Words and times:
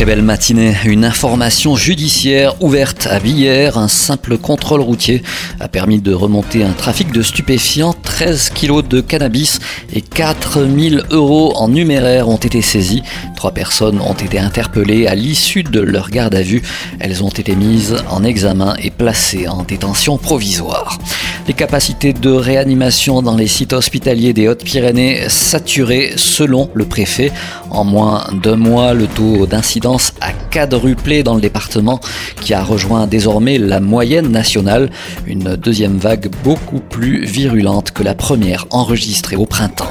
Très 0.00 0.06
belle 0.06 0.22
matinée. 0.22 0.74
Une 0.86 1.04
information 1.04 1.76
judiciaire 1.76 2.54
ouverte 2.62 3.06
à 3.10 3.20
Billère. 3.20 3.76
Un 3.76 3.86
simple 3.86 4.38
contrôle 4.38 4.80
routier 4.80 5.22
a 5.60 5.68
permis 5.68 6.00
de 6.00 6.14
remonter 6.14 6.64
un 6.64 6.72
trafic 6.72 7.12
de 7.12 7.20
stupéfiants. 7.20 7.94
13 8.02 8.48
kilos 8.54 8.82
de 8.82 9.02
cannabis 9.02 9.58
et 9.92 10.00
4000 10.00 11.02
euros 11.10 11.52
en 11.54 11.68
numéraire 11.68 12.30
ont 12.30 12.38
été 12.38 12.62
saisis. 12.62 13.02
Trois 13.36 13.50
personnes 13.50 14.00
ont 14.00 14.14
été 14.14 14.38
interpellées 14.38 15.06
à 15.06 15.14
l'issue 15.14 15.64
de 15.64 15.80
leur 15.80 16.08
garde 16.08 16.34
à 16.34 16.40
vue. 16.40 16.62
Elles 16.98 17.22
ont 17.22 17.28
été 17.28 17.54
mises 17.54 17.96
en 18.08 18.24
examen 18.24 18.76
et 18.82 18.88
placées 18.90 19.48
en 19.48 19.64
détention 19.64 20.16
provisoire. 20.16 20.98
Les 21.46 21.54
capacités 21.54 22.12
de 22.12 22.30
réanimation 22.30 23.22
dans 23.22 23.36
les 23.36 23.48
sites 23.48 23.72
hospitaliers 23.72 24.32
des 24.32 24.48
Hautes-Pyrénées 24.48 25.28
saturées 25.28 26.12
selon 26.16 26.70
le 26.74 26.84
préfet. 26.84 27.32
En 27.70 27.84
moins 27.84 28.24
d'un 28.42 28.56
mois, 28.56 28.94
le 28.94 29.06
taux 29.06 29.46
d'incidence 29.46 29.89
a 30.20 30.32
quadruplé 30.50 31.22
dans 31.22 31.34
le 31.34 31.40
département 31.40 32.00
qui 32.40 32.54
a 32.54 32.62
rejoint 32.62 33.06
désormais 33.06 33.58
la 33.58 33.80
moyenne 33.80 34.30
nationale, 34.30 34.90
une 35.26 35.56
deuxième 35.56 35.98
vague 35.98 36.30
beaucoup 36.44 36.80
plus 36.80 37.24
virulente 37.24 37.90
que 37.90 38.02
la 38.02 38.14
première 38.14 38.66
enregistrée 38.70 39.36
au 39.36 39.46
printemps. 39.46 39.90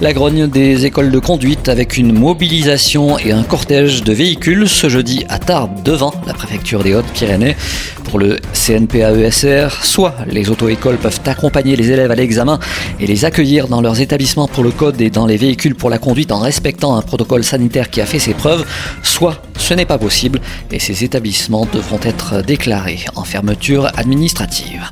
La 0.00 0.12
grogne 0.12 0.48
des 0.48 0.86
écoles 0.86 1.12
de 1.12 1.18
conduite 1.20 1.68
avec 1.68 1.96
une 1.96 2.12
mobilisation 2.12 3.16
et 3.18 3.30
un 3.30 3.44
cortège 3.44 4.02
de 4.02 4.12
véhicules 4.12 4.68
ce 4.68 4.88
jeudi 4.88 5.24
à 5.28 5.38
Tarbes 5.38 5.82
devant 5.84 6.12
la 6.26 6.34
préfecture 6.34 6.82
des 6.82 6.94
Hautes-Pyrénées. 6.94 7.56
Pour 8.02 8.18
le 8.18 8.38
CNPAESR, 8.52 9.84
soit 9.84 10.16
les 10.26 10.50
auto-écoles 10.50 10.96
peuvent 10.96 11.20
accompagner 11.26 11.76
les 11.76 11.92
élèves 11.92 12.10
à 12.10 12.16
l'examen 12.16 12.58
et 12.98 13.06
les 13.06 13.24
accueillir 13.24 13.68
dans 13.68 13.80
leurs 13.80 14.00
établissements 14.00 14.48
pour 14.48 14.64
le 14.64 14.72
code 14.72 15.00
et 15.00 15.10
dans 15.10 15.26
les 15.26 15.36
véhicules 15.36 15.76
pour 15.76 15.90
la 15.90 15.98
conduite 15.98 16.32
en 16.32 16.40
respectant 16.40 16.96
un 16.96 17.02
protocole 17.02 17.44
sanitaire 17.44 17.88
qui 17.88 18.00
a 18.00 18.06
fait 18.06 18.18
ses 18.18 18.34
preuves, 18.34 18.64
soit 19.02 19.43
ce 19.64 19.72
n'est 19.72 19.86
pas 19.86 19.96
possible 19.96 20.42
et 20.70 20.78
ces 20.78 21.04
établissements 21.04 21.66
devront 21.72 22.00
être 22.02 22.42
déclarés 22.42 23.06
en 23.14 23.24
fermeture 23.24 23.90
administrative. 23.96 24.82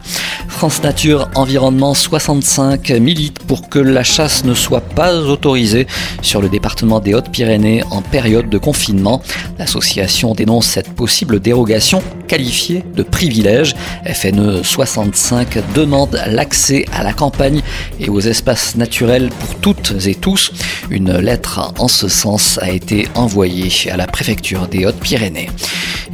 France 0.62 0.84
Nature 0.84 1.28
Environnement 1.34 1.92
65 1.92 2.90
milite 2.90 3.40
pour 3.40 3.68
que 3.68 3.80
la 3.80 4.04
chasse 4.04 4.44
ne 4.44 4.54
soit 4.54 4.80
pas 4.80 5.12
autorisée 5.16 5.88
sur 6.20 6.40
le 6.40 6.48
département 6.48 7.00
des 7.00 7.14
Hautes-Pyrénées 7.14 7.82
en 7.90 8.00
période 8.00 8.48
de 8.48 8.58
confinement. 8.58 9.22
L'association 9.58 10.36
dénonce 10.36 10.66
cette 10.66 10.94
possible 10.94 11.40
dérogation 11.40 12.00
qualifiée 12.28 12.84
de 12.94 13.02
privilège. 13.02 13.74
FNE 14.06 14.62
65 14.62 15.58
demande 15.74 16.22
l'accès 16.28 16.84
à 16.92 17.02
la 17.02 17.12
campagne 17.12 17.60
et 17.98 18.08
aux 18.08 18.20
espaces 18.20 18.76
naturels 18.76 19.30
pour 19.40 19.56
toutes 19.56 19.94
et 20.06 20.14
tous. 20.14 20.52
Une 20.90 21.18
lettre 21.18 21.72
en 21.80 21.88
ce 21.88 22.06
sens 22.06 22.60
a 22.62 22.70
été 22.70 23.08
envoyée 23.16 23.72
à 23.90 23.96
la 23.96 24.06
préfecture 24.06 24.68
des 24.68 24.86
Hautes-Pyrénées. 24.86 25.48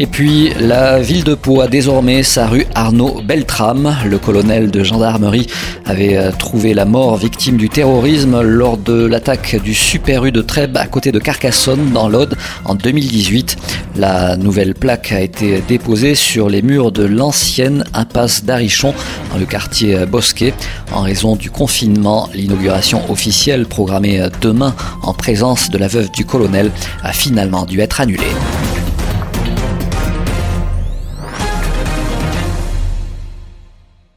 Et 0.00 0.06
puis, 0.06 0.52
la 0.60 1.00
ville 1.00 1.24
de 1.24 1.34
Pau 1.34 1.60
a 1.60 1.66
désormais 1.66 2.22
sa 2.22 2.46
rue 2.46 2.64
Arnaud 2.76 3.20
Beltrame. 3.24 3.96
Le 4.06 4.18
colonel 4.18 4.70
de 4.70 4.84
gendarmerie 4.84 5.48
avait 5.86 6.16
euh, 6.16 6.30
trouvé 6.30 6.72
la 6.72 6.84
mort 6.84 7.16
victime 7.16 7.56
du 7.56 7.68
terrorisme 7.68 8.40
lors 8.40 8.76
de 8.76 9.06
l'attaque 9.06 9.60
du 9.60 9.74
Super 9.74 10.24
U 10.24 10.30
de 10.30 10.40
Trèbes 10.40 10.76
à 10.76 10.86
côté 10.86 11.10
de 11.10 11.18
Carcassonne 11.18 11.90
dans 11.90 12.08
l'Aude 12.08 12.36
en 12.64 12.76
2018. 12.76 13.56
La 13.96 14.36
nouvelle 14.36 14.74
plaque 14.74 15.10
a 15.10 15.20
été 15.20 15.60
déposée 15.66 16.14
sur 16.14 16.48
les 16.48 16.62
murs 16.62 16.92
de 16.92 17.04
l'ancienne 17.04 17.82
impasse 17.92 18.44
d'Arichon 18.44 18.94
dans 19.32 19.38
le 19.38 19.46
quartier 19.46 20.06
Bosquet. 20.06 20.54
En 20.92 21.00
raison 21.00 21.34
du 21.34 21.50
confinement, 21.50 22.28
l'inauguration 22.34 23.02
officielle 23.10 23.66
programmée 23.66 24.24
demain 24.40 24.76
en 25.02 25.12
présence 25.12 25.70
de 25.70 25.78
la 25.78 25.88
veuve 25.88 26.12
du 26.12 26.24
colonel 26.24 26.70
a 27.02 27.12
finalement 27.12 27.64
dû 27.64 27.80
être 27.80 28.00
annulée. 28.00 28.22